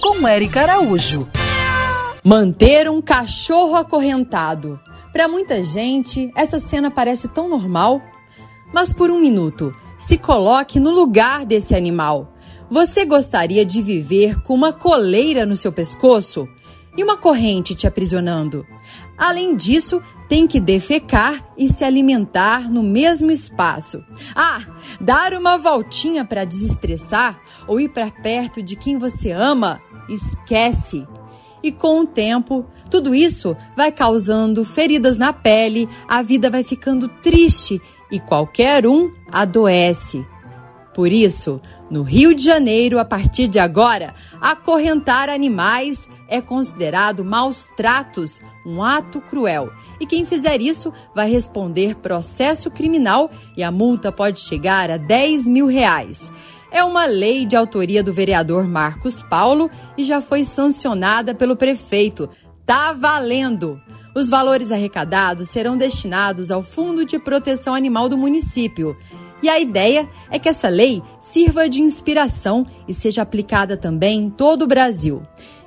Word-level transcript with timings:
Com 0.00 0.26
Eric 0.26 0.58
Araújo. 0.58 1.28
Manter 2.24 2.88
um 2.88 3.02
cachorro 3.02 3.76
acorrentado. 3.76 4.80
Para 5.12 5.28
muita 5.28 5.62
gente, 5.62 6.30
essa 6.34 6.58
cena 6.58 6.90
parece 6.90 7.28
tão 7.28 7.46
normal. 7.46 8.00
Mas 8.72 8.94
por 8.94 9.10
um 9.10 9.20
minuto, 9.20 9.76
se 9.98 10.16
coloque 10.16 10.80
no 10.80 10.88
lugar 10.88 11.44
desse 11.44 11.74
animal. 11.74 12.32
Você 12.70 13.04
gostaria 13.04 13.62
de 13.62 13.82
viver 13.82 14.40
com 14.40 14.54
uma 14.54 14.72
coleira 14.72 15.44
no 15.44 15.54
seu 15.54 15.70
pescoço 15.70 16.48
e 16.96 17.02
uma 17.02 17.16
corrente 17.16 17.74
te 17.74 17.86
aprisionando? 17.86 18.66
Além 19.16 19.54
disso, 19.54 20.02
tem 20.28 20.46
que 20.46 20.60
defecar 20.60 21.44
e 21.56 21.68
se 21.68 21.84
alimentar 21.84 22.70
no 22.70 22.82
mesmo 22.82 23.30
espaço. 23.30 24.02
Ah, 24.34 24.60
dar 25.00 25.34
uma 25.34 25.56
voltinha 25.58 26.24
para 26.24 26.44
desestressar 26.44 27.40
ou 27.66 27.80
ir 27.80 27.90
para 27.90 28.10
perto 28.10 28.62
de 28.62 28.76
quem 28.76 28.96
você 28.96 29.30
ama? 29.30 29.80
Esquece. 30.08 31.06
E 31.62 31.70
com 31.70 32.00
o 32.00 32.06
tempo, 32.06 32.64
tudo 32.90 33.14
isso 33.14 33.56
vai 33.76 33.92
causando 33.92 34.64
feridas 34.64 35.16
na 35.16 35.32
pele, 35.32 35.88
a 36.08 36.22
vida 36.22 36.48
vai 36.48 36.64
ficando 36.64 37.08
triste 37.08 37.80
e 38.10 38.18
qualquer 38.18 38.86
um 38.86 39.12
adoece. 39.30 40.26
Por 41.00 41.10
isso, 41.10 41.62
no 41.90 42.02
Rio 42.02 42.34
de 42.34 42.44
Janeiro, 42.44 42.98
a 42.98 43.06
partir 43.06 43.48
de 43.48 43.58
agora, 43.58 44.14
acorrentar 44.38 45.30
animais 45.30 46.06
é 46.28 46.42
considerado 46.42 47.24
maus 47.24 47.66
tratos, 47.74 48.42
um 48.66 48.82
ato 48.82 49.18
cruel. 49.18 49.72
E 49.98 50.04
quem 50.04 50.26
fizer 50.26 50.60
isso 50.60 50.92
vai 51.14 51.30
responder 51.30 51.94
processo 51.94 52.70
criminal 52.70 53.30
e 53.56 53.62
a 53.62 53.70
multa 53.70 54.12
pode 54.12 54.40
chegar 54.40 54.90
a 54.90 54.98
10 54.98 55.48
mil 55.48 55.66
reais. 55.68 56.30
É 56.70 56.84
uma 56.84 57.06
lei 57.06 57.46
de 57.46 57.56
autoria 57.56 58.02
do 58.02 58.12
vereador 58.12 58.68
Marcos 58.68 59.22
Paulo 59.22 59.70
e 59.96 60.04
já 60.04 60.20
foi 60.20 60.44
sancionada 60.44 61.34
pelo 61.34 61.56
prefeito. 61.56 62.28
Tá 62.66 62.92
valendo! 62.92 63.80
Os 64.14 64.28
valores 64.28 64.72
arrecadados 64.72 65.48
serão 65.48 65.76
destinados 65.78 66.50
ao 66.50 66.62
Fundo 66.62 67.04
de 67.04 67.18
Proteção 67.18 67.74
Animal 67.74 68.08
do 68.08 68.18
município. 68.18 68.96
E 69.42 69.48
a 69.48 69.58
ideia 69.58 70.08
é 70.30 70.38
que 70.38 70.48
essa 70.48 70.68
lei 70.68 71.02
sirva 71.20 71.68
de 71.68 71.80
inspiração 71.80 72.66
e 72.86 72.94
seja 72.94 73.22
aplicada 73.22 73.76
também 73.76 74.22
em 74.22 74.30
todo 74.30 74.62
o 74.62 74.66
Brasil. 74.66 75.22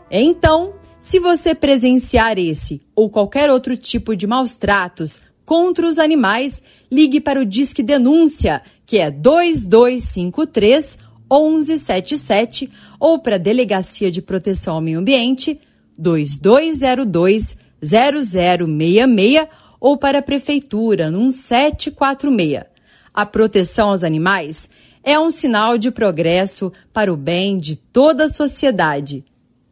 Então, 0.09 0.73
se 0.99 1.19
você 1.19 1.53
presenciar 1.55 2.37
esse 2.37 2.81
ou 2.95 3.09
qualquer 3.09 3.49
outro 3.49 3.75
tipo 3.75 4.15
de 4.15 4.25
maus 4.25 4.53
tratos 4.53 5.21
contra 5.45 5.87
os 5.87 5.99
animais, 5.99 6.61
ligue 6.91 7.19
para 7.19 7.41
o 7.41 7.45
Disque 7.45 7.83
Denúncia, 7.83 8.61
que 8.85 8.99
é 8.99 9.11
2253 9.11 10.97
1177, 11.29 12.69
ou 12.99 13.19
para 13.19 13.35
a 13.35 13.39
Delegacia 13.39 14.11
de 14.11 14.21
Proteção 14.21 14.75
ao 14.75 14.81
Meio 14.81 14.99
Ambiente 14.99 15.59
2202 15.97 17.57
0066 17.83 19.47
ou 19.79 19.97
para 19.97 20.19
a 20.19 20.21
Prefeitura 20.21 21.09
no 21.11 21.19
1746. 21.23 22.72
A 23.13 23.25
proteção 23.25 23.89
aos 23.89 24.03
animais 24.03 24.69
é 25.03 25.19
um 25.19 25.29
sinal 25.29 25.77
de 25.77 25.91
progresso 25.91 26.71
para 26.91 27.13
o 27.13 27.17
bem 27.17 27.59
de 27.59 27.75
toda 27.75 28.25
a 28.25 28.29
sociedade. 28.29 29.23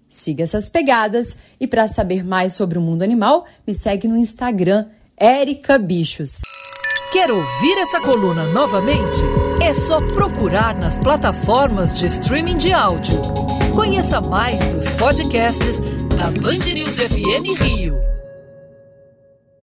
Siga 0.10 0.44
essas 0.44 0.70
pegadas 0.70 1.36
e 1.60 1.66
para 1.66 1.88
saber 1.88 2.24
mais 2.24 2.54
sobre 2.54 2.78
o 2.78 2.82
mundo 2.82 3.02
animal, 3.02 3.46
me 3.66 3.74
segue 3.74 4.08
no 4.08 4.18
Instagram, 4.18 4.88
Erica 5.20 5.80
Bichos. 5.80 6.42
Quer 7.12 7.32
ouvir 7.32 7.78
essa 7.78 8.00
coluna 8.00 8.46
novamente? 8.48 9.20
É 9.62 9.74
só 9.74 10.00
procurar 10.00 10.78
nas 10.78 11.00
plataformas 11.00 11.94
de 11.94 12.08
streaming 12.08 12.58
de 12.58 12.72
áudio. 12.72 13.20
Conheça 13.74 14.22
mais 14.22 14.64
dos 14.74 14.90
podcasts 14.92 15.80
da 16.18 16.30
Band 16.30 16.74
News 16.74 16.98
FM 16.98 17.62
Rio. 17.62 18.11